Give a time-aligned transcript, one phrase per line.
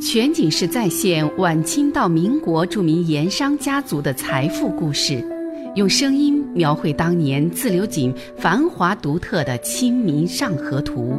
[0.00, 5.22] 全景式再现晚清到民国著名盐商家族的财富故事，
[5.74, 11.12] 用声音描绘当年自流井繁华独特的《清明上河图》。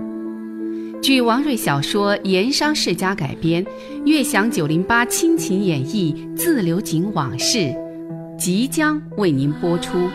[0.99, 3.63] 据王瑞小说《盐商世家》改编，
[4.03, 7.71] 悦享九零八亲情演绎自流井往事，
[8.35, 10.09] 即将为您播出。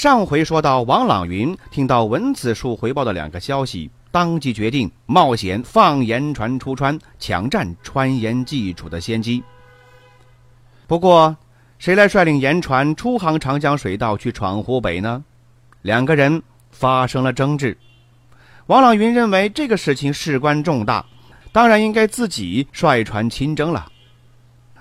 [0.00, 9.44] 上回说到，王朗云听到文子树回报的两个消息，当即决定冒险放盐船出川，抢占川盐济储的先机。
[10.86, 11.36] 不过，
[11.78, 15.22] 谁来率领盐船出航长江水道去闯湖北呢？
[15.82, 17.76] 两个人发生了争执。
[18.68, 21.04] 王朗云认为这个事情事关重大，
[21.52, 23.86] 当然应该自己率船亲征了。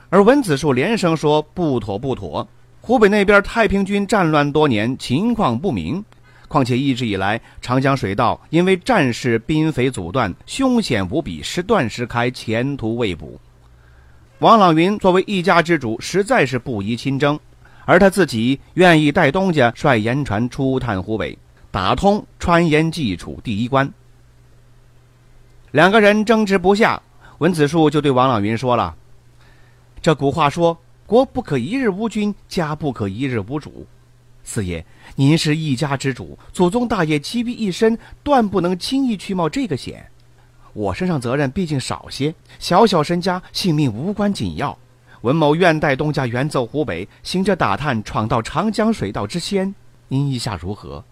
[0.09, 2.47] 而文子树连声说不妥不妥。
[2.89, 6.03] 湖北那边太平军战乱多年，情况不明。
[6.47, 13.39] 况且一直以来，长江水道因为战事兵匪阻断，凶险无比，时断时开，前途未卜。
[14.39, 17.39] 王朗云作为一家之主，实在是不宜亲征，
[17.86, 21.38] 而他自己愿意带东家率盐船出探湖北，
[21.69, 23.88] 打通川盐济储第一关。
[25.69, 27.00] 两个人争执不下，
[27.38, 28.95] 文子树就对王朗云说了
[30.02, 30.75] ：“这古话说。”
[31.09, 33.83] 国不可一日无君，家不可一日无主。
[34.43, 34.85] 四爷，
[35.16, 40.05] 您是一家之主，祖宗大业集于一身，断不能轻易去冒这个险。
[40.71, 44.77] 我身上责任毕竟少些，小小身家，性命无关紧要。
[45.21, 49.73] 文某愿带东家远走湖北，行者打探，闯到长江水道之先。
[50.09, 51.03] 您意下如何？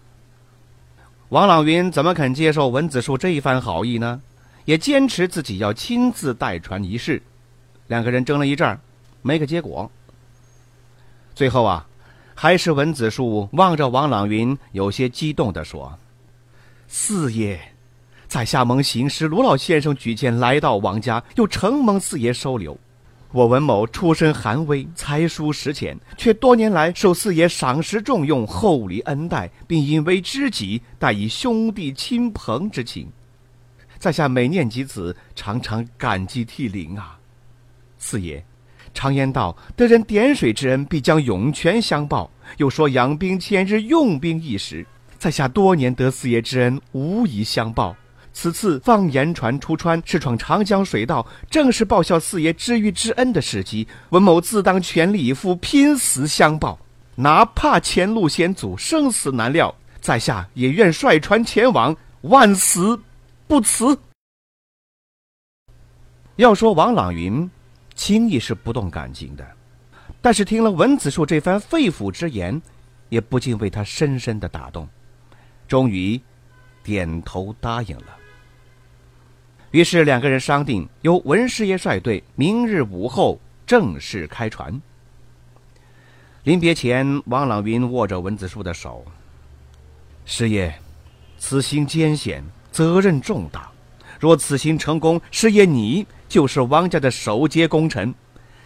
[1.30, 4.20] 王朗云怎么肯接受文子树这一番好意呢？
[4.64, 7.20] 也坚持自己要亲自带船一试。
[7.88, 8.78] 两个人争了一阵儿。
[9.22, 9.90] 没个结果。
[11.34, 11.86] 最后啊，
[12.34, 15.98] 还是文子树望着王朗云，有些激动地说
[16.88, 17.60] ：“四爷，
[18.26, 22.76] 在下蒙行师卢老先生举荐来到王家，又承蒙四爷收留。
[23.30, 33.06] 我文某出身寒微，才疏识浅，却多年来受四爷赏识重用，厚礼恩待，并因为知己，待以兄弟亲朋之情。
[33.98, 37.18] 在下每念及此，常常感激涕零啊，
[37.98, 38.42] 四爷。”
[38.98, 42.28] 常言道：“得人点水之恩，必将涌泉相报。”
[42.58, 44.84] 又说：“养兵千日，用兵一时。”
[45.20, 47.94] 在下多年得四爷之恩，无以相报。
[48.32, 53.86] 此次放盐船出川，试闯长江水道，正是报效四爷知遇之恩的时机。
[54.10, 56.76] 文某自当全力以赴，拼死相报。
[57.14, 63.00] 哪怕前路险阻，生死难料，在下也愿率船前往，万死
[63.46, 63.96] 不辞。
[66.34, 67.48] 要说王朗云。
[67.98, 69.44] 轻易是不动感情的，
[70.22, 72.62] 但是听了文子树这番肺腑之言，
[73.08, 74.88] 也不禁为他深深的打动，
[75.66, 76.18] 终于
[76.84, 78.16] 点头答应了。
[79.72, 84.80] 于是两个人商定，由文师爷率队，明日午后正式开船。
[86.44, 89.04] 临别前，王朗云握着文子树的手
[90.24, 90.72] ：“师爷，
[91.36, 93.68] 此行艰险，责任重大。
[94.20, 98.14] 若此行成功，师爷你……”就是王家的首阶功臣，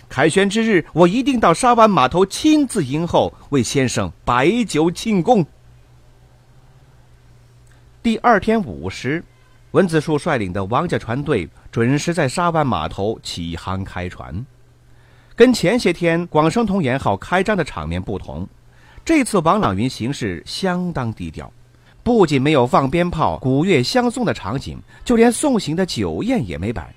[0.08, 5.46] 凯旋之日，我一定到沙湾码头亲自迎候，为先生摆酒庆功。
[8.02, 9.24] 第二天午时，
[9.70, 14.44] 文子树率领的王家船队准时在沙湾码头起航开船。
[15.36, 18.46] 跟前些天广生通盐号开张的场面不同，
[19.04, 21.50] 这次王朗云行事相当低调，
[22.02, 26.92] 不仅没有放鞭炮、鼓乐相送的场景，就连送行的酒宴也没摆。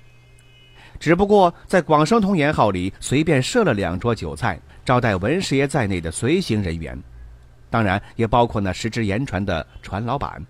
[0.98, 7.00] 只不过在广生通盐号里随便设了两桌酒菜，招待文师爷在内的随行人员，
[7.70, 10.44] 当然也包括那十只盐船的船老板。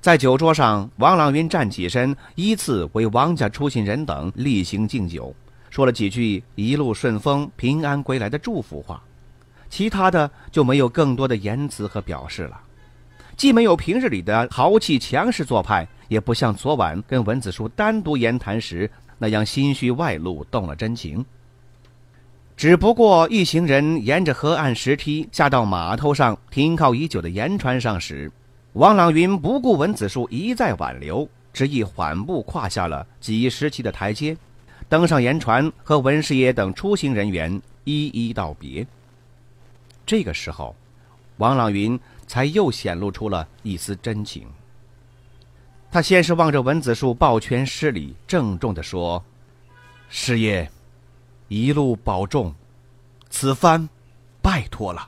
[0.00, 5.32] 在酒桌上，王朗云站起身，依次为王家出行人等例行敬酒，
[5.70, 9.00] 说了几句一路顺风、平安归来的祝福话，
[9.70, 12.60] 其他的就没有更多的言辞和表示了。
[13.42, 15.84] 既没有平日里的豪气强势做派。
[16.06, 21.26] 也不像昨晚跟文子书单独言谈时那样心虚外露，动了真情。
[22.56, 28.30] 只不过一行人沿着河岸石梯下到码头上停靠已久的盐船上时，
[28.74, 34.36] 王朗云不顾文子树一再挽留，执意缓步跨下了几十级的台阶，
[34.88, 38.86] 登上盐船，和文师爷等出行人员一一道别。
[40.06, 40.76] 这个时候，
[41.38, 41.98] 王朗云
[42.32, 44.46] 才又显露出了一丝真情。
[45.90, 49.22] 他先是望着文子树抱拳施礼，郑重地说
[50.08, 50.66] ：“师爷，
[51.48, 52.54] 一路保重，
[53.28, 53.86] 此番
[54.40, 55.06] 拜托了。”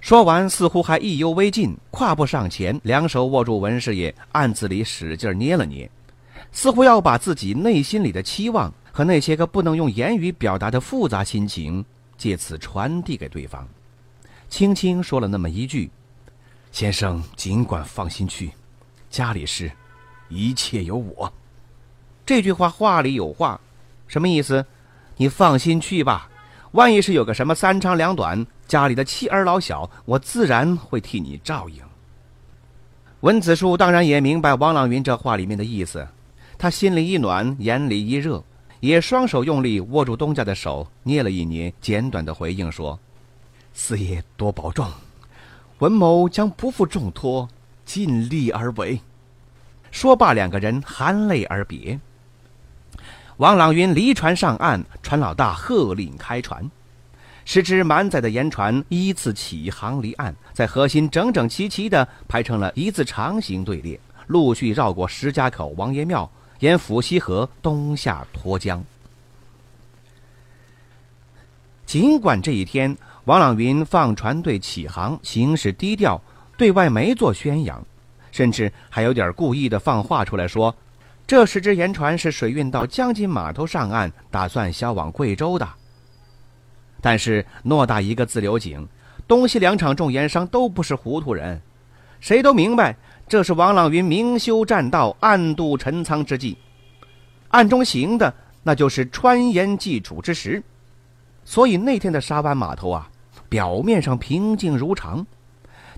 [0.00, 5.90] 说完，似乎还意犹未尽，跨步上前，两手握住文师爷，暗自里使劲捏了捏，
[6.52, 11.84] 似乎要把自己内心里的期望和那些个不能用言语表达的复杂心情，
[12.16, 13.68] 借此传递给对方。
[14.50, 15.88] 轻轻说了那么一句
[16.72, 18.50] ：“先生尽管放心去，
[19.08, 19.70] 家里事，
[20.28, 21.32] 一切有我。”
[22.26, 23.58] 这句话话里有话，
[24.08, 24.66] 什么意思？
[25.16, 26.28] 你放心去吧。
[26.72, 31.80] 万一是有个什么三长两短，家里的妻儿老小，我自然会替你照应。
[33.20, 36.06] 文子树当然也明白王朗云这话里面的意思，
[36.58, 38.42] 他心里一暖，眼里一热，
[38.80, 42.98] 也双手用力握住东家的手，捏了一捏，简短的回应说
[43.72, 44.86] ：“四爷多保重，
[45.78, 47.48] 文某将不负重托，
[47.84, 49.00] 尽力而为。”
[49.90, 51.98] 说罢，两个人含泪而别。
[53.38, 56.70] 王朗云离船上岸，船老大喝令开船。
[57.46, 66.30] 十只满载的盐船依次起航离岸，在河心整整齐齐地排成了一字长形队列，陆续绕过石家口王爷庙，
[66.60, 68.84] 沿府西河东下沱江。
[71.86, 76.20] 尽管这一天王朗云放船队起航，行事低调，
[76.56, 77.84] 对外没做宣扬，
[78.32, 80.74] 甚至还有点故意的放话出来说。
[81.26, 85.68] 这十只盐船是水运到江津码头上岸，打算销往贵州的。
[87.00, 88.88] 但是偌大一个自流井，
[89.28, 91.60] 东西两场重盐商都不是糊涂人，
[92.20, 92.96] 谁都明白
[93.28, 96.56] 这是王朗云明修栈道、暗度陈仓之计，
[97.50, 100.62] 暗中行的那就是川盐济楚之时。
[101.44, 103.08] 所以那天的沙湾码头啊，
[103.48, 105.26] 表面上平静如常。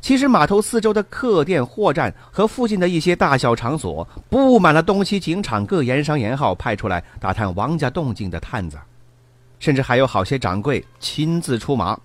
[0.00, 8.76] 其实码头四周的客店、货站和附近的一些大小场所，布满了东西警场各盐商盐号派出来打探王家动静的探子，
[9.60, 11.96] 甚至还有好些掌柜亲自出马。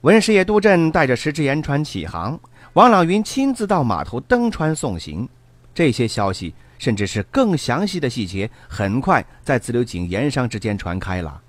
[0.00, 2.38] 文师爷督镇带着十只盐船起航，
[2.72, 5.28] 王朗云亲自到码头登船送行。
[5.74, 11.42] 这些消息，甚至是更详细的细节，很快在自流井盐商之间传开了。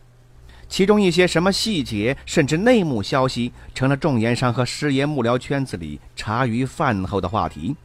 [0.67, 7.75] 其中一些什么细节，甚至内幕消息，成了众盐商和师爷幕僚圈子里茶余饭后的话题。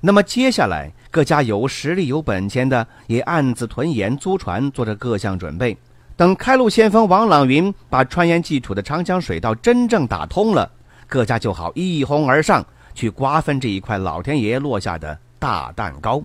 [0.00, 5.76] 那么接下来，各家有实力、有本钱的，也暗自囤盐、租船，做着各项准备。
[6.16, 10.70] 等开路先锋王朗云把川盐济楚的长江水道真正打通了，
[11.06, 12.64] 各家就好一哄而上，
[12.94, 16.22] 去瓜分这一块老天爷落下的大蛋糕。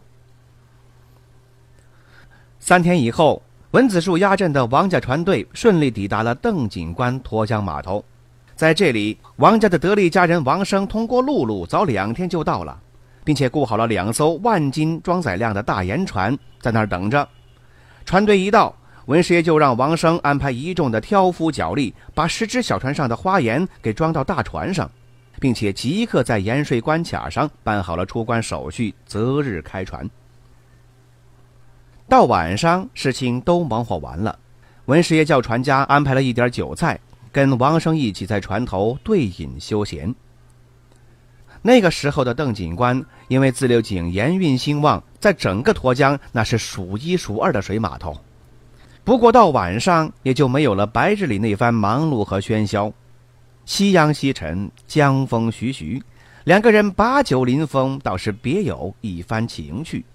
[2.59, 3.41] 三天以后。
[3.71, 8.03] 文子树压阵的王家船队顺利抵达了邓警官沱江码头，
[8.55, 12.79] 在这里，王家的得力家人王生通过陆路早两天就到了，
[13.25, 17.27] 并且雇好了两艘万斤装载量的大盐船在那儿等着。
[18.05, 18.73] 船队一到，
[19.07, 24.89] 文师爷就让王生安排一众的挑夫脚力，把十只小船上的花盐给装到大船上，
[25.41, 30.09] 并且即刻在盐税关卡上办好了出关手续，择日开船。
[32.07, 34.37] 到晚上，事情都忙活完了，
[34.85, 36.99] 文师爷叫船家安排了一点酒菜，
[37.31, 40.13] 跟王生一起在船头对饮休闲。
[41.63, 48.15] 那个时候的邓警官，因为自流井盐运兴旺，在整个沱江那是数一数二的水码头。
[49.03, 52.93] 不过到晚上，也就没有了白日里那番忙碌和喧嚣。
[53.65, 56.03] 夕阳西沉，江风徐徐，
[56.43, 60.05] 两个人把酒临风，倒是别有一番情趣。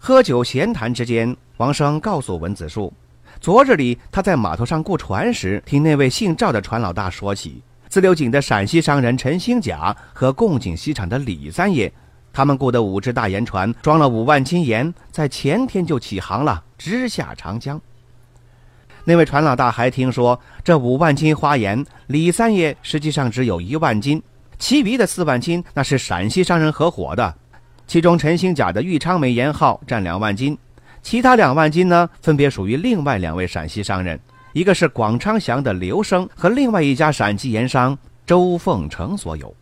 [0.00, 2.92] 喝酒闲谈之间，王生告诉文子树，
[3.40, 11.92] 昨日里他在码头上雇船时，听那位姓赵的船老大说起，自流井的陕西商人陈兴甲和贡井西厂的李三爷，
[12.32, 17.78] 他们雇的五只大盐船装了五万斤盐，在前天就起航了，直下长江。
[19.04, 24.22] 那位船老大还听说，这五万斤花盐，李三爷实际上只有一万斤，
[24.58, 27.34] 其余的四万斤那是陕西商人合伙的。
[27.88, 30.56] 其中陈兴甲的玉昌梅盐号占两万斤，
[31.02, 34.20] 其他两万斤呢，分别属于另外两位陕西商人，
[34.52, 39.52] 一个是广昌祥的刘生和另外一家陕西盐商周凤成所有。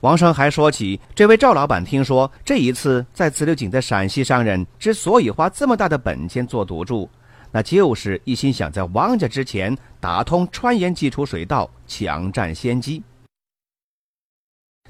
[0.00, 7.08] 王生还说起，这位赵老板听说这一次在自流井的陕西商人之所以花这么大的本钱做赌注，
[7.52, 13.00] 那就是一心想在王家之前打通川盐基础水道，抢占先机。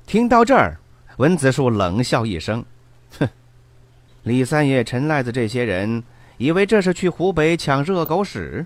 [0.06, 0.79] 听到这儿。
[1.20, 2.64] 文子树冷笑一声
[3.20, 3.28] ：“哼，
[4.22, 6.02] 李三爷、陈赖子这些人
[6.38, 8.64] 以为这是去湖北抢热狗屎。”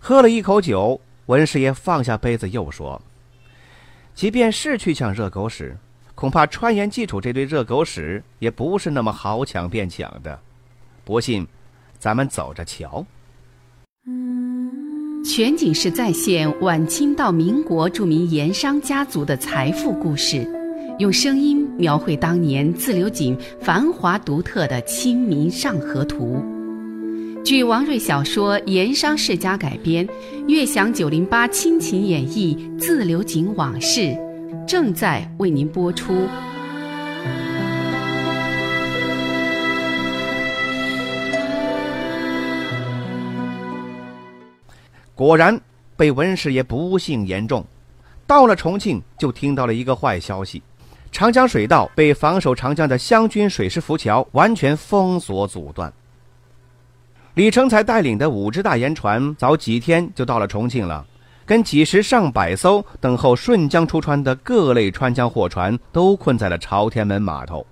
[0.00, 3.00] 喝了一口酒，文师爷放下杯子，又说
[4.16, 5.76] ：“即便是去抢热狗屎，
[6.16, 10.36] 恐怕川盐济楚这堆热狗屎也不是那么好抢便抢的。
[11.04, 11.46] 不信，
[12.00, 13.06] 咱们走着瞧。”。
[15.24, 20.59] 全景式再现晚清到民国著名盐商家族的财富故事，
[21.00, 26.36] 用声音描绘当年自流井繁华独特的《清明上河图》。
[27.42, 30.06] 据王瑞小说《盐商世家》改编，
[30.46, 34.14] 悦享九零八亲情演绎自流井往事，
[34.68, 36.12] 正在为您播出。
[45.14, 45.58] 果然，
[45.96, 47.64] 被文师爷不幸言中。
[48.26, 50.62] 到了重庆，就听到了一个坏消息：
[51.12, 55.92] 长江水道被防守长江的湘军水师浮桥完全封锁阻断。
[57.34, 61.04] 李成才带领的五只大盐船早几天就到了重庆了，
[61.44, 67.66] 跟几十上百艘等候顺江出川的各类川江货船都困在了朝天门码头。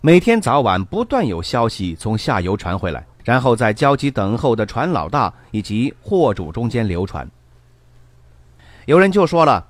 [0.00, 3.04] 每天早晚不断有消息从下游传回来。
[3.24, 7.28] 然后在焦急等候的船老大以及货主中间流传。
[8.84, 9.66] 有人就说了，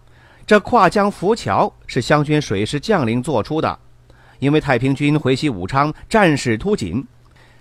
[0.46, 3.76] 这跨江浮桥是湘军水师将领做出的，
[4.38, 7.04] 因为太平军回袭武昌，战事突紧，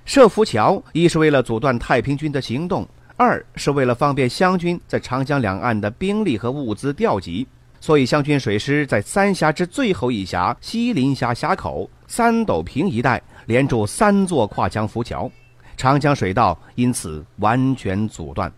[0.06, 2.88] 设浮桥一是为了阻断太平军的行动，
[3.18, 7.48] 二是为了方便湘军在长江两岸的兵力和物资调集，
[7.82, 15.30] 所以湘军水师在三峡之最后一峡西林峡峡口三斗坪一带连筑三座跨江浮桥。
[15.76, 18.52] 长江水道因此完全阻断。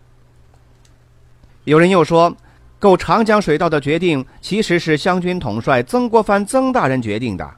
[1.64, 2.34] 有人又说，
[2.78, 7.50] 构长江水道的决定其实是湘军统帅曾国藩曾大人决定的，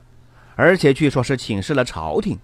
[0.57, 2.39] 而且据说是请示了朝廷。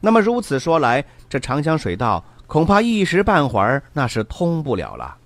[0.00, 5.16] 那么如此说来，这长江水道恐怕一时半会儿那是通不了了。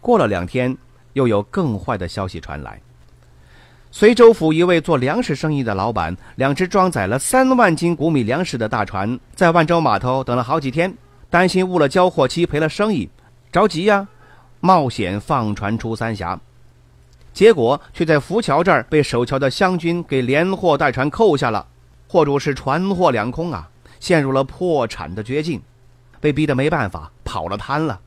[0.00, 0.76] 过了两天，
[1.14, 2.78] 又有更坏的消息传来。
[3.90, 10.94] 随州府一位做粮食生意的老板，两只装载了三万斤谷米粮食的大船，在万州码头等了好几天，
[11.30, 13.08] 担心误了交货期赔了生意，
[13.54, 14.08] 着急呀，
[14.58, 16.36] 冒险放船出三峡，
[17.32, 21.64] 结果却在浮桥这儿被守桥的湘军给连货带船扣下了，
[22.08, 23.70] 货主是船货两空啊，
[24.00, 25.62] 陷入了破产的绝境，
[26.20, 28.00] 被逼得没办法跑了瘫了。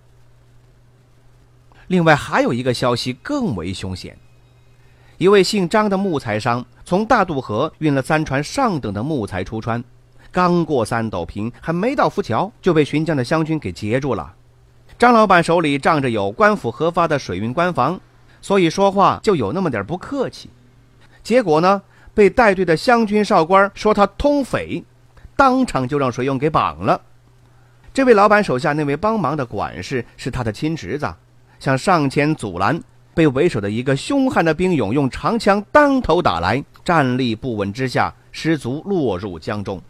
[1.87, 4.17] 另外还有一个消息更为凶险。
[5.17, 9.81] 一位姓张的木材商从大渡河运了三船上等的木材出川，
[10.29, 14.33] 刚过三斗坪，还没到浮桥，就被巡江的湘军给截住了。
[14.99, 17.99] 张老板手里仗着有官府核发的水运官房，
[18.41, 20.49] 所以说话就有那么点不客气。
[21.21, 21.79] 结果呢，
[22.15, 24.83] 被带队的湘军少官说他通匪，
[25.35, 26.99] 当场就让水勇给绑了。
[27.93, 31.13] 这位老板手下那位帮忙的管事是他的亲侄子，
[31.59, 32.81] 想上前阻拦。
[33.13, 39.81] 被为首的一个凶悍的兵勇用长枪当头打来，站立不稳之下，失足落入江中，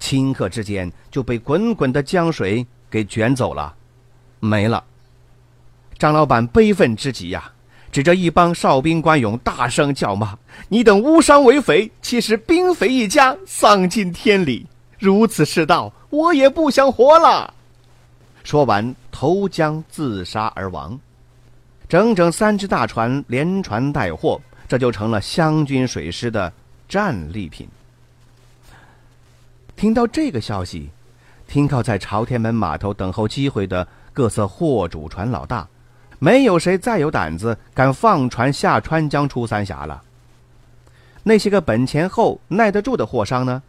[0.00, 3.72] 顷刻之间就被滚滚的江水给卷走了，
[4.44, 4.82] 没了。
[5.96, 7.52] 张老板悲愤之极呀，
[7.92, 10.36] 指着一帮哨兵官勇大声叫骂
[10.68, 14.66] ：“你等无伤为匪，岂使兵匪一家丧尽天理？
[14.98, 17.54] 如此世道，我也不想活了。”
[18.42, 20.98] 说完，投江自杀而亡。
[21.88, 26.52] 整整三只大船连船带货，这就成了湘军水师的
[26.88, 27.68] 战利品。
[29.76, 30.90] 听到这个消息，
[31.46, 35.66] 停靠在朝天门码头等候机会的各色货主船老大，
[36.18, 40.02] 没有谁再有胆子敢放船下川江出三峡了。
[41.22, 43.62] 那些个本钱厚、耐得住的货商呢，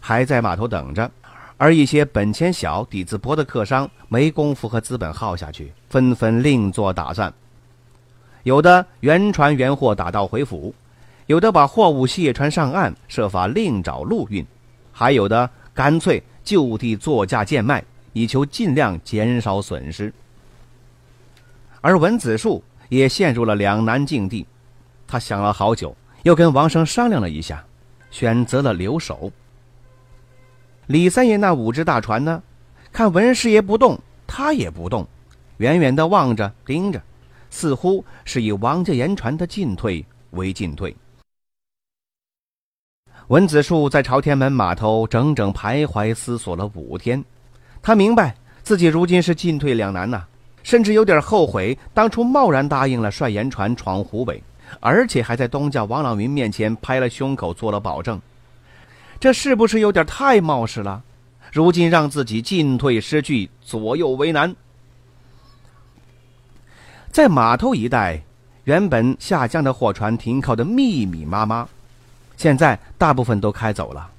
[0.00, 1.06] 还在码头等着；
[1.56, 7.32] 而一些本钱小、底子薄的客商，没工夫和资本耗下去，纷纷另做打算。
[8.42, 10.74] 有的原船原货打道回府，
[11.26, 14.44] 有的把货物卸船上岸，设法另找陆运，
[14.92, 17.84] 还有的干脆就地作价贱卖，
[18.14, 20.10] 以求尽量减少损失。
[21.82, 24.46] 而文子树也陷入了两难境地，
[25.06, 27.62] 他想了好久，又跟王生商量了一下，
[28.10, 29.30] 选择了留守。
[30.86, 32.42] 李三爷那五只大船呢？
[32.90, 35.06] 看文师爷不动，他也不动，
[35.58, 37.02] 远远的望着，盯着。
[37.50, 40.94] 似乎是以王家盐船的进退为进退。
[43.28, 47.24] 文子树在朝天门码头整整徘徊思索了五天，
[47.84, 50.24] 他明白自己如今是进退两难呐，
[50.62, 54.42] 甚至有点后悔当初贸然答应了率盐船闯湖北，
[54.80, 58.18] 而且还在东家王朗云面前拍了胸口做了保证，
[59.20, 61.02] 这是不是有点太冒失了？
[61.52, 64.56] 如今让自己进退失据，左右为难。
[67.12, 68.22] 在码头一带，
[68.64, 71.68] 原本下江的货船停靠的密密麻麻，
[72.38, 74.10] 现在大部分都开走了，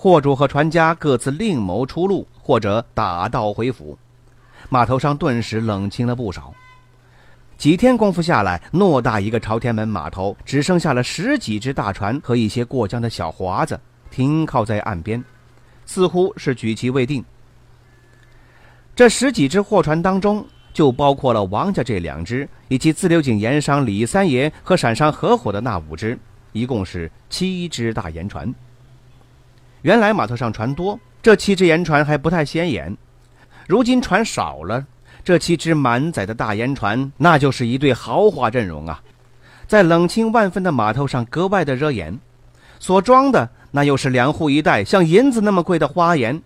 [0.00, 3.98] 货主和船家各自另谋出路，或者打道回府。
[4.68, 6.54] 码头上顿时冷清了不少。
[7.56, 13.78] 几天功夫下来，偌大一个朝天门码头只剩下了十几只大船和一些过江的小划子
[14.08, 15.22] 停靠在岸边，
[15.84, 17.24] 似乎是举棋未定。
[18.94, 26.16] 这十几只货船当中，就包括了王家这两只，以及自流井盐商李三爷和陕商合伙的那五只，
[26.52, 28.54] 一共是七只大盐船。
[29.82, 32.96] 原来码头上船多，这七只盐船还不太显眼。
[33.66, 34.84] 如今船少了，
[35.22, 39.02] 这七只满载的大盐船，那就是一对豪华阵容啊！
[39.66, 42.18] 在冷清万分的码头上格外的惹眼，
[42.78, 46.42] 所装的那又是两户一带像银子那么贵的花盐，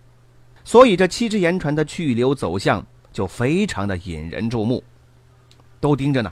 [0.63, 4.83] 所以这七只盐船的去留走向就非常的引人注目，
[5.79, 6.31] 都盯着呢。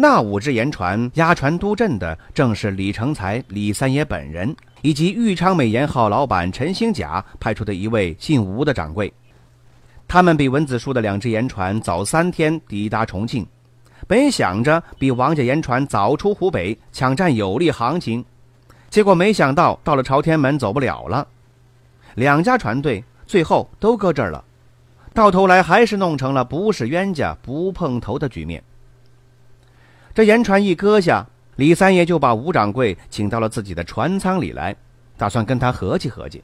[0.00, 4.56] 那五只盐船押船督阵的正是李成才、李三爷本人。
[4.82, 9.12] 以及裕昌美盐号老板陈兴甲派出的一位姓吴的掌柜，
[10.08, 13.46] 他们比文子树的两只盐船早三天抵达重庆，
[14.06, 18.24] 本想着比王家盐船早出湖北抢占有利行情，
[18.88, 21.28] 结果没想到到了朝天门走不了了，
[22.14, 24.42] 两家船队最后都搁这儿了，
[25.12, 28.62] 到头来还是弄成了不是冤家不碰头的局面。
[30.14, 31.26] 这盐船一搁下。
[31.56, 34.74] 李三爷就把吴掌柜请到了自己的船舱里来，
[35.18, 36.42] 打算跟他合计合计。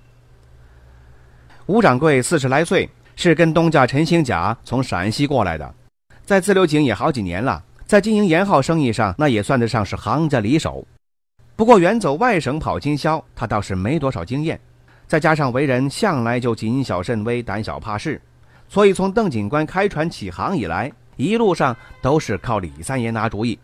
[1.65, 5.75] 吴掌柜四十来岁，是跟东家陈兴甲从陕西过来的，
[6.27, 10.87] 在自流井也好几年了，在经营盐号生意上，那也算得上是行家里手。
[11.55, 14.61] 不过远走外省跑经销，他倒是没多少经验，
[15.07, 18.21] 再加上为人向来就谨小慎微、胆小怕事，
[18.69, 23.59] 所以从邓警官开船起航以来，一路上都是靠李三爷拿主意。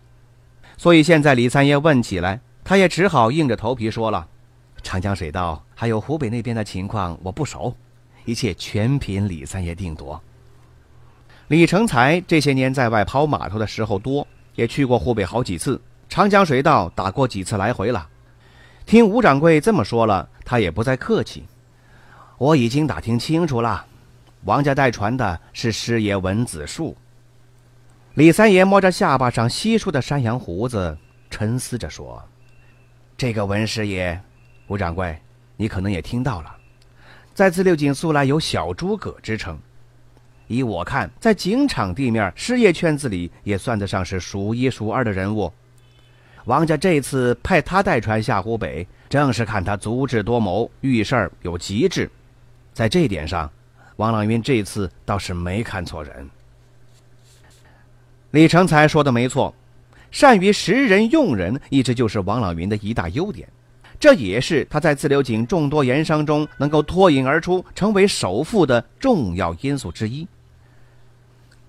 [0.77, 4.27] 所以现在李三爷问起来，他也只好硬着头皮说了
[4.83, 7.77] ：“长江水道还有湖北那边的情况我不熟，
[8.25, 10.21] 一切全凭李三爷定夺。”
[11.49, 18.09] 李成才这些年在外跑码头的时候多，也去过湖北好几次，长江水道打过几次来回了。
[18.87, 21.45] 听吴掌柜这么说了，他也不再客气
[22.39, 23.85] ：“我已经打听清楚了，
[24.45, 26.97] 王家带船的是师爷文子树。”
[28.15, 30.99] 李三爷摸着下巴上稀疏的山羊胡子，
[31.31, 32.23] 沉思着说
[33.17, 34.21] ：“这个文师爷，
[34.67, 35.19] 吴掌柜，
[35.57, 36.55] 你可能也听到了，
[37.33, 39.59] 在自六井素来有小诸葛之称。
[40.47, 45.51] 依我看，在警场地面事业圈子里，也算得上是数一数二的人物。
[46.45, 52.11] 王家这次派他带船下湖北，正是看他足智多谋，遇事儿有极致。
[52.75, 53.51] 在这一点上，
[53.97, 56.29] 王朗云这次倒是没看错人。”
[58.33, 59.55] 李成才说的没错，
[60.11, 63.47] 善于识人用人，一直就是王朗云的一大优点，
[64.01, 70.27] 这也是他在自流井众多盐商中能够脱颖而出，成为首富的重要因素之一。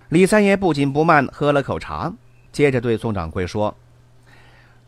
[0.08, 2.14] 李三爷不紧不慢喝了口茶，
[2.54, 3.76] 接着对宋掌柜说：“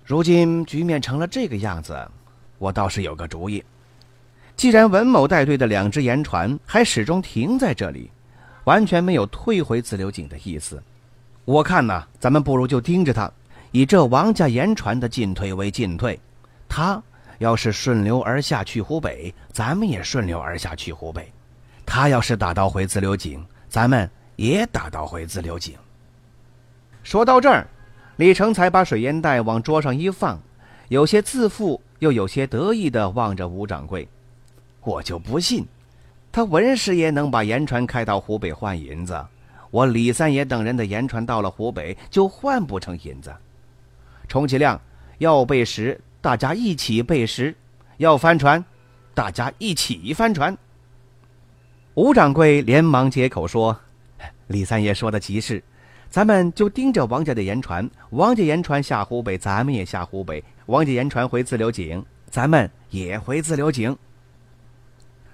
[0.05, 2.07] 如今局面成了这个样子，
[2.57, 3.61] 我倒是有个主意。
[4.55, 8.09] 既然文某带队的两只盐船还始终停在这里，
[8.63, 10.81] 完全没有退回自流井的意思。”
[11.45, 13.31] 我看呐，咱们不如就盯着他，
[13.71, 16.19] 以这王家盐船的进退为进退。
[16.67, 17.01] 他
[17.37, 21.21] 要是顺流而下去湖北，咱们也顺流而下去湖北；
[21.85, 25.75] 他要是打道回自流井，咱们也打道回自流井。
[27.03, 27.67] 说到这儿，
[28.15, 30.39] 李成才把水烟袋往桌上一放，
[30.87, 34.07] 有些自负又有些得意地望着吴掌柜。
[34.81, 35.63] 我就不信，
[36.31, 39.23] 他文师爷能把盐船开到湖北换银子。
[39.71, 43.33] 我李三爷等人的盐船到了湖北，就换不成银子。
[44.27, 44.79] 充其量
[45.17, 47.53] 要备时，大家一起备时；
[47.97, 48.63] 要翻船，
[49.13, 50.57] 大家一起翻船。
[51.93, 53.77] 吴掌柜连忙接口说
[54.47, 55.63] ：“李三爷说的极是，
[56.09, 57.89] 咱们就盯着王家的盐船。
[58.09, 63.95] 王家盐船下湖北，咱们也下湖北；王家盐船回自流井，咱们也回自流井。”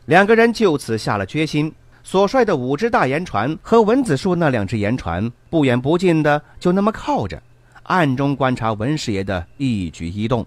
[0.05, 1.73] 两个人就此下了决心。
[2.03, 7.41] 所率的五只大盐船和文子树那两只盐船不远不近的就那么靠着，
[7.83, 10.45] 暗中观察文师爷的一举一动。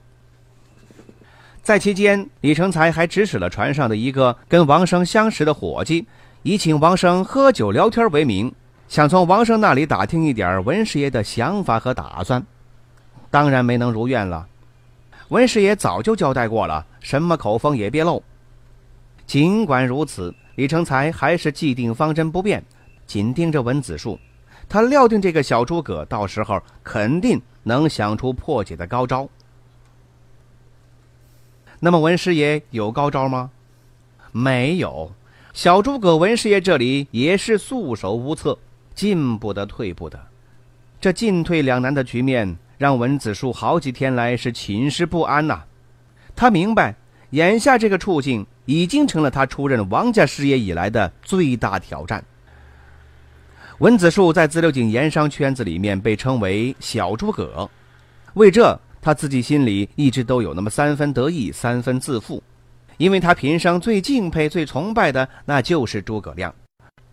[1.63, 6.07] 在期间，李成才还指使了船上的一个跟王生相识的伙计，
[6.43, 8.53] 以请王生喝酒聊天为名，
[8.89, 12.45] 想从王生那里打听一点文师爷的想法和打算。
[13.31, 14.47] 当然没能如愿了。
[15.29, 18.23] 文师爷早就交代过了，什么口风也别漏。
[19.25, 20.35] 尽管如此。
[20.57, 22.63] 李成才还是既定方针不变，
[23.07, 24.19] 紧盯着文子树。
[24.69, 29.29] 他料定这个小诸葛到时候肯定能想出破解的高招。
[31.81, 33.51] 那么文师爷有高招吗？
[34.33, 35.13] 没有，
[35.53, 38.59] 小诸葛文师爷这里也是束手无策，
[38.95, 40.19] 进不得退不得。
[41.01, 45.63] 这进退两难的局面，让文子树好几天来是寝食不安呐。
[46.35, 46.97] 他明白，
[47.31, 52.25] 眼下这个处境已经成了他出任王家师爷以来的最大挑战。
[53.79, 57.69] 文子树在自流井盐商圈子里面被称为“小诸葛”，
[58.35, 62.43] 为这他自己心里一直都有那么三分得意，三分自负，
[62.97, 66.55] 因为他平生最敬佩、最崇拜的那就是诸葛亮。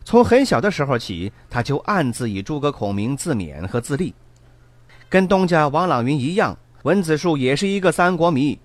[0.06, 4.14] 从很小的时候起，他就暗自以诸葛孔明自勉和自立。
[5.10, 8.58] 跟东家王朗云一样，文子树也是一个三国迷。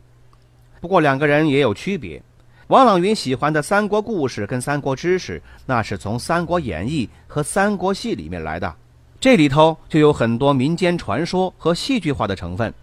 [0.81, 2.22] 不过两个人也有区别。
[2.68, 8.74] 王朗云喜欢的三国故事跟三国知识，那是从《三国演义》和《三国戏》里面来的，
[9.20, 12.74] 这里头就有很多民间传说和戏剧化的成分。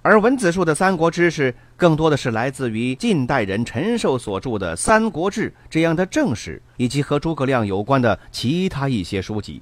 [0.00, 9.60] 而文子树的三国知识更多的是来自于近代人陈寿所著的《三国志》这样的正史，以及和诸葛亮有关的其他一些书籍。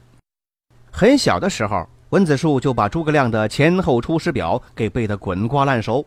[0.91, 6.05] 很小的时候，文子树就把诸葛亮的前后出师表给背得滚瓜烂熟。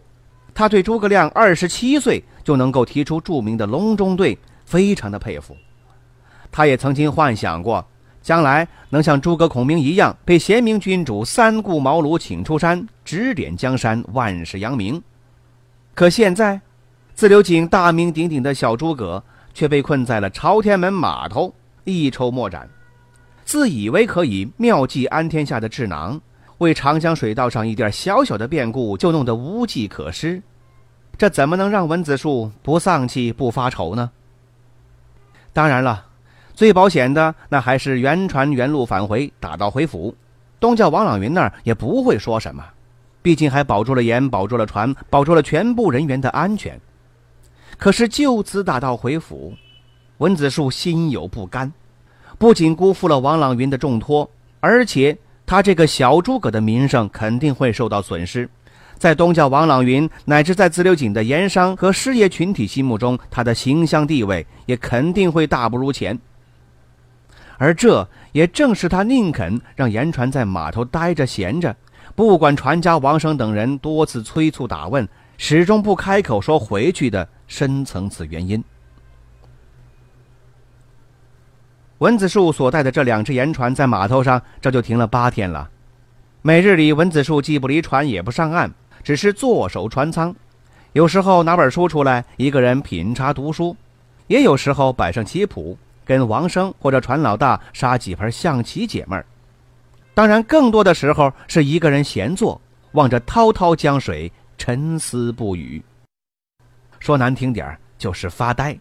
[0.55, 5.55] 他对诸葛亮二十七岁就能够提出著名的隆中对非常的佩服。
[6.51, 7.85] 他也曾经幻想过。
[8.23, 14.99] 将来能像诸葛孔明一样，被贤明君主三顾茅庐请出山，指点江山，万世扬名。
[15.93, 16.59] 可现在，
[17.13, 22.67] 自流井大名鼎鼎的小诸葛却被困在了朝天门码头，一筹莫展。
[23.43, 26.19] 自以为可以妙计安天下的智囊，
[26.59, 30.41] 为长江水道上一点小小的变故就弄得无计可施，
[31.17, 34.11] 这怎么能让文子树不丧气、不发愁呢？
[35.53, 36.05] 当然了。
[36.53, 40.15] 最保险的那还是原船原路返回，打道回府。
[40.57, 42.63] 东叫王朗云那儿也不会说什么，
[43.21, 46.79] 毕竟还保住了盐，保住了船，保住了全部人员的安全。
[47.77, 49.53] 可是就此打道回府，
[50.19, 51.69] 文子树心有不甘，
[52.37, 58.49] 不仅辜负了王朗云的重托，而且他这个小诸葛的名声肯定会受到损失。
[58.97, 66.17] 在东家王朗云乃至在自流井的盐商和失业群体心目中，他的形象地位也肯定会大不如前。
[67.57, 71.75] 而这也正是他宁肯让盐船在码头待着闲着，
[72.15, 78.63] 不管船家王生等人多次催促打问，始终不开口说回去的深层次原因。
[81.99, 85.69] 文子树所带的这两只盐船在码头上，这就停了八天了。
[86.41, 88.69] 每日里，文子树既不离船，也不上岸，
[89.03, 90.35] 只是坐守船舱。
[90.93, 93.75] 有时候拿本书出来，一个人品茶读书；
[94.27, 95.77] 也有时候摆上棋谱。
[96.03, 99.25] 跟王生或者船老大杀几盘象棋解闷儿，
[100.13, 105.83] 当然更多的时候是一个人闲坐，望着滔滔江水，沉思不语。
[106.99, 108.77] 说难听点儿就是发呆。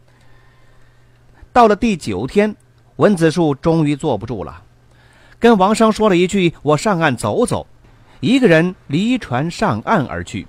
[1.50, 2.54] 到了第九天，
[2.96, 4.62] 文子树终于坐不住了，
[5.38, 7.66] 跟王生说了一句：“我上岸走走。”
[8.20, 10.46] 一个人离船上岸而去。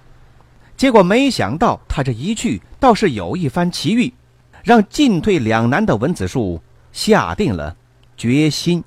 [0.78, 4.14] 结果没想到，他这一去倒是有一番奇遇。
[4.64, 6.60] 让进退两难的文子树
[6.92, 7.76] 下定了
[8.18, 8.84] 决心。